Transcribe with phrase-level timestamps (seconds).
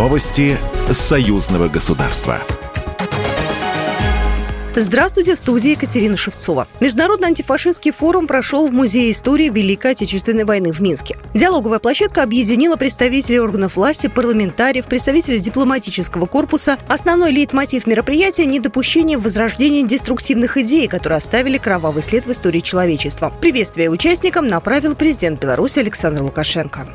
[0.00, 0.56] Новости
[0.90, 2.40] союзного государства.
[4.74, 6.66] Здравствуйте, в студии Екатерина Шевцова.
[6.80, 11.18] Международный антифашистский форум прошел в Музее истории Великой Отечественной войны в Минске.
[11.34, 16.78] Диалоговая площадка объединила представителей органов власти, парламентариев, представителей дипломатического корпуса.
[16.88, 23.30] Основной лейтмотив мероприятия– недопущение возрождения деструктивных идей, которые оставили кровавый след в истории человечества.
[23.42, 26.88] Приветствие участникам направил президент Беларуси Александр Лукашенко.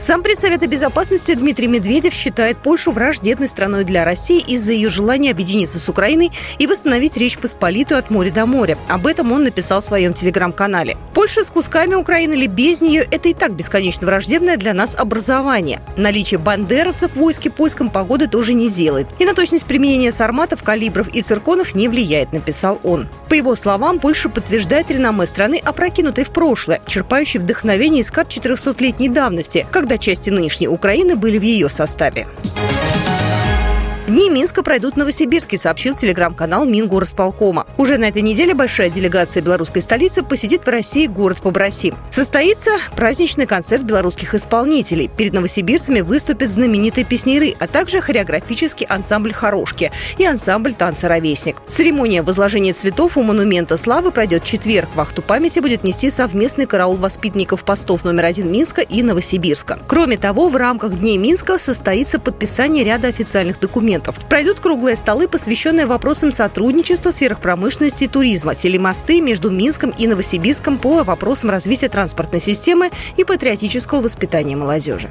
[0.00, 5.80] Сам предсовета безопасности Дмитрий Медведев считает Польшу враждебной страной для России из-за ее желания объединиться
[5.80, 8.78] с Украиной и восстановить Речь Посполитую от моря до моря.
[8.86, 10.96] Об этом он написал в своем телеграм-канале.
[11.14, 15.80] Польша с кусками Украины или без нее– это и так бесконечно враждебное для нас образование.
[15.96, 19.08] Наличие бандеровцев в войске польском погоды тоже не делает.
[19.18, 23.08] И на точность применения сарматов, калибров и цирконов не влияет, написал он.
[23.28, 29.08] По его словам, Польша подтверждает реноме страны, опрокинутой в прошлое, черпающей вдохновение из карт 400-летней
[29.08, 32.26] давности, когда когда части нынешней Украины были в ее составе.
[34.28, 37.66] Дни Минска пройдут в Новосибирске, сообщил телеграм-канал Мингорсполкома.
[37.78, 41.96] Уже на этой неделе большая делегация белорусской столицы посетит в России город Побросим.
[42.10, 45.08] Состоится праздничный концерт белорусских исполнителей.
[45.08, 51.56] Перед новосибирцами выступят знаменитые песняры, а также хореографический ансамбль «Хорошки» и ансамбль «Танца Ровесник».
[51.70, 54.90] Церемония возложения цветов у монумента славы пройдет четверг.
[54.94, 59.78] Вахту памяти будет нести совместный караул воспитанников постов номер один Минска и Новосибирска.
[59.86, 64.17] Кроме того, в рамках Дней Минска состоится подписание ряда официальных документов.
[64.28, 70.06] Пройдут круглые столы, посвященные вопросам сотрудничества в сферах промышленности и туризма, телемосты между Минском и
[70.06, 75.10] Новосибирском по вопросам развития транспортной системы и патриотического воспитания молодежи.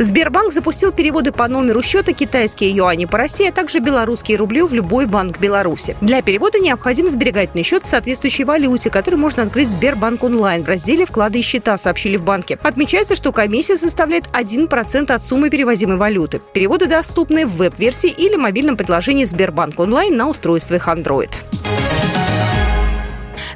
[0.00, 4.72] Сбербанк запустил переводы по номеру счета китайские юани по России, а также белорусские рубли в
[4.72, 5.94] любой банк Беларуси.
[6.00, 10.68] Для перевода необходим сберегательный счет в соответствующей валюте, который можно открыть в Сбербанк онлайн в
[10.68, 12.58] разделе «Вклады и счета», сообщили в банке.
[12.62, 16.40] Отмечается, что комиссия составляет 1% от суммы перевозимой валюты.
[16.54, 21.30] Переводы доступны в веб-версии или мобильном приложении Сбербанк онлайн на устройствах Android.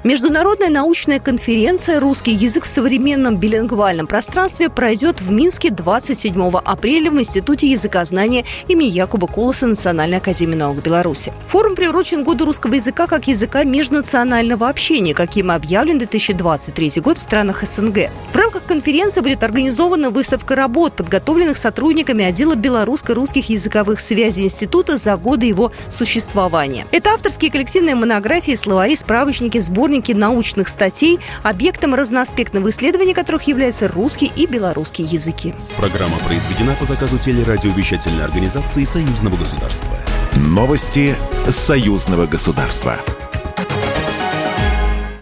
[0.05, 7.19] Международная научная конференция «Русский язык в современном билингвальном пространстве» пройдет в Минске 27 апреля в
[7.19, 11.33] Институте языкознания имени Якуба Кулоса Национальной академии наук Беларуси.
[11.47, 17.65] Форум приурочен году русского языка как языка межнационального общения, каким объявлен 2023 год в странах
[17.65, 18.11] СНГ.
[18.31, 25.17] В рамках конференции будет организована выставка работ, подготовленных сотрудниками отдела белорусско-русских языковых связей Института за
[25.17, 26.87] годы его существования.
[26.91, 33.87] Это авторские коллективные монографии, словари, справочники, сборники сборники научных статей, объектом разноаспектного исследования которых являются
[33.87, 35.55] русский и белорусский языки.
[35.77, 39.97] Программа произведена по заказу телерадиовещательной организации Союзного государства.
[40.37, 41.15] Новости
[41.49, 42.99] Союзного государства.